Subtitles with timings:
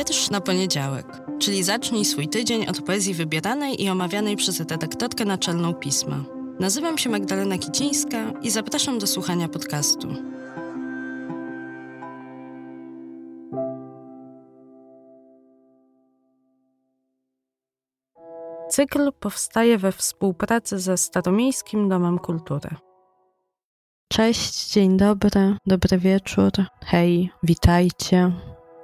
[0.00, 1.06] Wiersz na poniedziałek,
[1.38, 6.24] czyli zacznij swój tydzień od poezji wybieranej i omawianej przez redaktorkę naczelną pisma.
[6.60, 10.08] Nazywam się Magdalena Kicińska i zapraszam do słuchania podcastu.
[18.70, 22.70] Cykl powstaje we współpracy ze Staromiejskim Domem Kultury.
[24.08, 26.50] Cześć, dzień dobry, dobry wieczór,
[26.84, 28.32] hej, witajcie.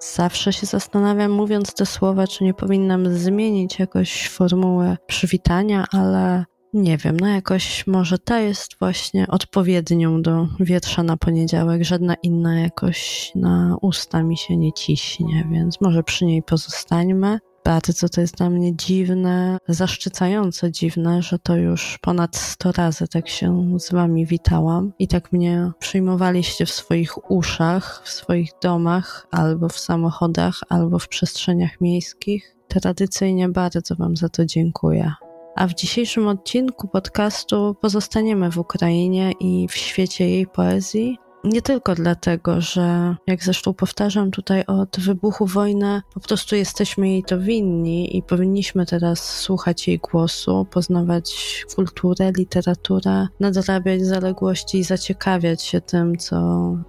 [0.00, 6.96] Zawsze się zastanawiam, mówiąc te słowa, czy nie powinnam zmienić jakoś formułę przywitania, ale nie
[6.96, 13.30] wiem, no jakoś może ta jest właśnie odpowiednią do wietrza na poniedziałek, żadna inna jakoś
[13.34, 17.38] na usta mi się nie ciśnie, więc może przy niej pozostańmy.
[17.66, 23.28] Bardzo to jest dla mnie dziwne, zaszczycająco dziwne, że to już ponad 100 razy tak
[23.28, 29.68] się z wami witałam i tak mnie przyjmowaliście w swoich uszach, w swoich domach, albo
[29.68, 32.56] w samochodach, albo w przestrzeniach miejskich.
[32.68, 35.12] Tradycyjnie bardzo wam za to dziękuję.
[35.56, 41.94] A w dzisiejszym odcinku podcastu pozostaniemy w Ukrainie i w świecie jej poezji, nie tylko
[41.94, 48.16] dlatego, że jak zresztą powtarzam tutaj od wybuchu wojny, po prostu jesteśmy jej to winni
[48.16, 56.18] i powinniśmy teraz słuchać jej głosu, poznawać kulturę, literaturę, nadrabiać zaległości i zaciekawiać się tym,
[56.18, 56.36] co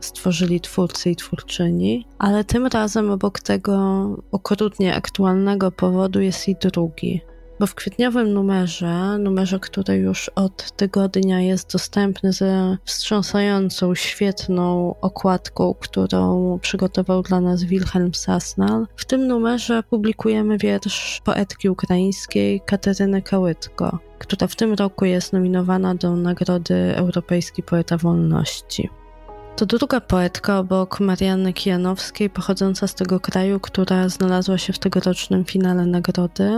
[0.00, 2.06] stworzyli twórcy i twórczyni.
[2.18, 7.20] Ale tym razem obok tego okrutnie aktualnego powodu jest i drugi
[7.60, 15.74] bo w kwietniowym numerze, numerze, który już od tygodnia jest dostępny ze wstrząsającą, świetną okładką,
[15.80, 23.98] którą przygotował dla nas Wilhelm Sasnal, w tym numerze publikujemy wiersz poetki ukraińskiej Kateryny Kałytko,
[24.18, 28.99] która w tym roku jest nominowana do Nagrody Europejski Poeta Wolności.
[29.56, 35.44] To druga poetka obok Marianny Kijanowskiej, pochodząca z tego kraju, która znalazła się w tegorocznym
[35.44, 36.50] finale nagrody.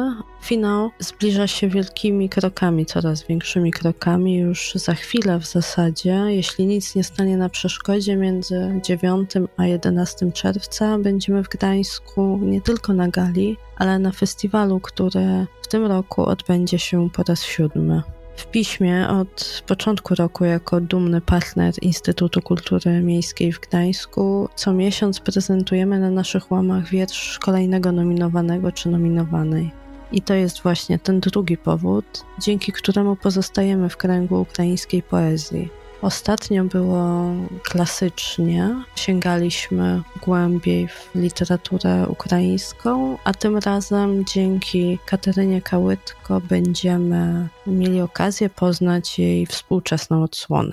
[0.43, 4.37] Finał zbliża się wielkimi krokami, coraz większymi krokami.
[4.37, 10.33] Już za chwilę w zasadzie, jeśli nic nie stanie na przeszkodzie, między 9 a 11
[10.33, 16.25] czerwca będziemy w Gdańsku nie tylko na gali, ale na festiwalu, który w tym roku
[16.25, 18.03] odbędzie się po raz siódmy.
[18.37, 25.21] W piśmie od początku roku jako dumny partner Instytutu Kultury Miejskiej w Gdańsku co miesiąc
[25.21, 29.71] prezentujemy na naszych łamach wiersz kolejnego nominowanego czy nominowanej.
[30.13, 35.82] I to jest właśnie ten drugi powód, dzięki któremu pozostajemy w kręgu ukraińskiej poezji.
[36.03, 37.33] Ostatnio było
[37.63, 48.51] klasycznie, sięgaliśmy głębiej w literaturę ukraińską, a tym razem dzięki Katerynie Kałytko będziemy mieli okazję
[48.51, 50.73] poznać jej współczesną odsłonę.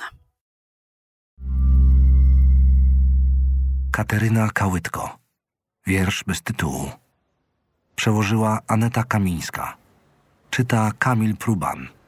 [3.92, 5.18] Kateryna Kałytko.
[5.88, 6.92] Wiersz bez tytułu.
[7.96, 9.78] Przełożyła Aneta Kamińska.
[10.50, 11.99] Czyta Kamil Pruban.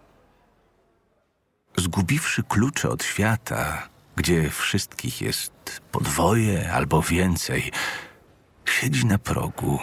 [1.77, 7.71] Zgubiwszy klucze od świata, gdzie wszystkich jest podwoje albo więcej,
[8.65, 9.79] siedzi na progu,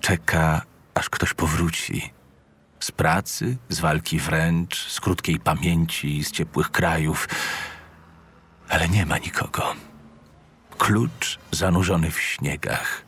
[0.00, 0.62] czeka,
[0.94, 2.12] aż ktoś powróci.
[2.80, 7.28] Z pracy, z walki wręcz, z krótkiej pamięci, z ciepłych krajów,
[8.68, 9.74] ale nie ma nikogo.
[10.78, 13.02] Klucz zanurzony w śniegach.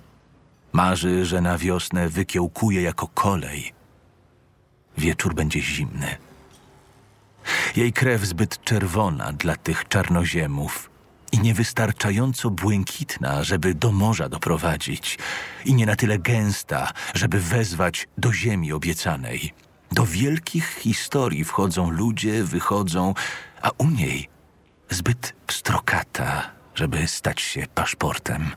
[0.72, 3.72] Marzy, że na wiosnę wykiełkuje jako kolej.
[4.98, 6.25] Wieczór będzie zimny
[7.76, 10.90] jej krew zbyt czerwona dla tych czarnoziemów
[11.32, 15.18] i niewystarczająco błękitna, żeby do morza doprowadzić,
[15.64, 19.54] i nie na tyle gęsta, żeby wezwać do ziemi obiecanej.
[19.92, 23.14] Do wielkich historii wchodzą ludzie, wychodzą,
[23.62, 24.28] a u niej
[24.90, 28.50] zbyt pstrokata, żeby stać się paszportem.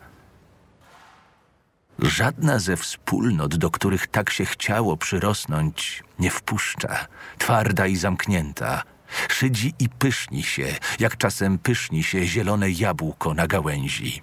[2.01, 8.83] Żadna ze wspólnot, do których tak się chciało przyrosnąć, nie wpuszcza, twarda i zamknięta.
[9.29, 14.21] Szydzi i pyszni się, jak czasem pyszni się zielone jabłko na gałęzi.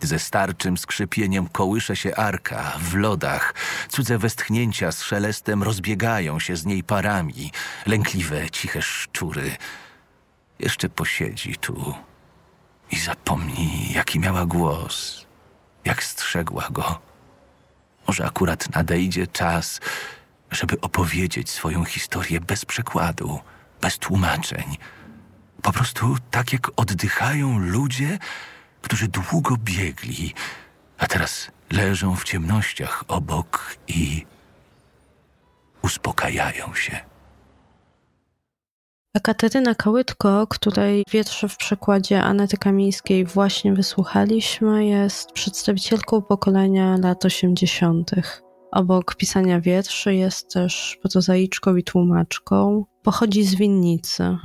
[0.00, 3.54] Ze starczym skrzypieniem kołysze się arka w lodach.
[3.88, 7.52] Cudze westchnięcia z szelestem rozbiegają się z niej parami.
[7.86, 9.56] Lękliwe, ciche szczury.
[10.58, 11.94] Jeszcze posiedzi tu
[12.90, 15.26] i zapomni, jaki miała głos,
[15.84, 17.07] jak strzegła go.
[18.08, 19.80] Może akurat nadejdzie czas,
[20.50, 23.40] żeby opowiedzieć swoją historię bez przekładu,
[23.80, 24.76] bez tłumaczeń.
[25.62, 28.18] Po prostu tak jak oddychają ludzie,
[28.82, 30.34] którzy długo biegli,
[30.98, 34.26] a teraz leżą w ciemnościach obok i
[35.82, 37.00] uspokajają się.
[39.22, 48.10] Kateryna Kałytko, której wiersze w przekładzie Anety Kamińskiej właśnie wysłuchaliśmy, jest przedstawicielką pokolenia lat 80.
[48.72, 52.84] Obok pisania wierszy jest też prozaiczką i tłumaczką.
[53.02, 54.36] Pochodzi z Winnicy.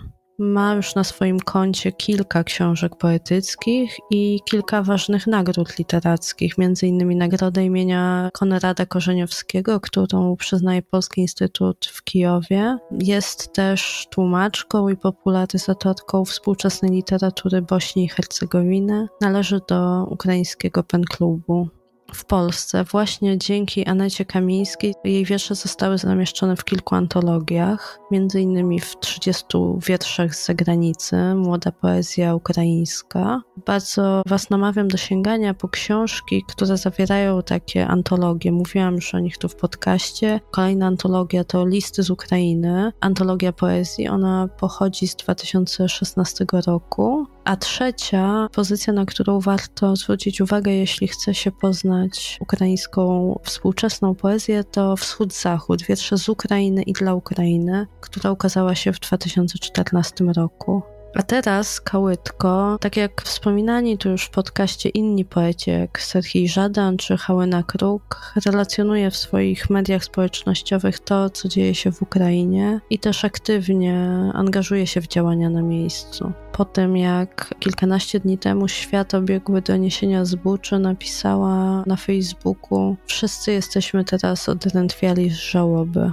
[0.44, 7.66] Ma już na swoim koncie kilka książek poetyckich i kilka ważnych nagród literackich, innymi nagrodę
[7.66, 12.78] imienia Konrada Korzeniowskiego, którą przyznaje Polski Instytut w Kijowie.
[12.92, 19.08] Jest też tłumaczką i popularyzatorką współczesnej literatury Bośni i Hercegowiny.
[19.22, 21.70] Należy do ukraińskiego penklubu
[22.14, 24.94] w Polsce właśnie dzięki Anecie Kamińskiej.
[25.04, 29.46] Jej wiersze zostały zamieszczone w kilku antologiach, między innymi w 30
[29.88, 33.42] wierszach z zagranicy, Młoda Poezja Ukraińska.
[33.66, 38.52] Bardzo Was namawiam do sięgania po książki, które zawierają takie antologie.
[38.52, 40.40] Mówiłam już o nich tu w podcaście.
[40.52, 44.08] Kolejna antologia to Listy z Ukrainy, antologia poezji.
[44.08, 47.28] Ona pochodzi z 2016 roku.
[47.46, 54.64] A trzecia pozycja, na którą warto zwrócić uwagę, jeśli chce się poznać ukraińską współczesną poezję,
[54.64, 60.93] to Wschód-Zachód, wiersze z Ukrainy i dla Ukrainy, która ukazała się w 2014 roku.
[61.16, 66.98] A teraz Kałytko, tak jak wspominani tu już w podcaście inni poeci, jak Serhii Żadan
[66.98, 73.00] czy Hałyna Kruk, relacjonuje w swoich mediach społecznościowych to, co dzieje się w Ukrainie i
[73.00, 73.96] też aktywnie
[74.34, 76.32] angażuje się w działania na miejscu.
[76.52, 83.52] Po tym, jak kilkanaście dni temu świat obiegły doniesienia z Buczy, napisała na Facebooku: Wszyscy
[83.52, 86.12] jesteśmy teraz odrętwiali z żałoby.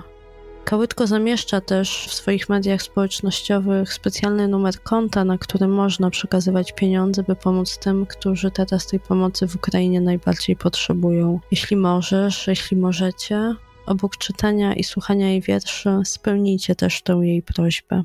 [0.71, 7.23] Kałytko zamieszcza też w swoich mediach społecznościowych specjalny numer konta, na którym można przekazywać pieniądze,
[7.23, 11.41] by pomóc tym, którzy teraz tej pomocy w Ukrainie najbardziej potrzebują.
[11.51, 13.55] Jeśli możesz, jeśli możecie,
[13.87, 18.03] obok czytania i słuchania jej wierszy, spełnijcie też tę jej prośbę.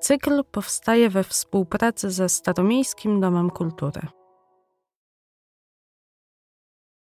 [0.00, 4.00] Cykl powstaje we współpracy ze Staromiejskim Domem Kultury.